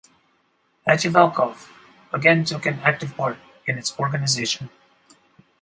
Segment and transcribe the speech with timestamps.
[0.87, 1.69] Hadjivalkov
[2.11, 4.71] again took an active part in its organization.